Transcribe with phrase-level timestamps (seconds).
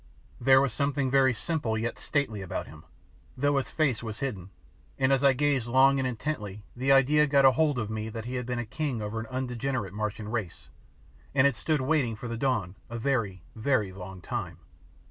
[0.39, 2.85] There was something very simple yet stately about him,
[3.37, 4.49] though his face was hidden
[4.97, 8.33] and as I gazed long and intently the idea got hold of me that he
[8.33, 10.69] had been a king over an undegenerate Martian race,
[11.35, 14.57] and had stood waiting for the Dawn a very, very long time.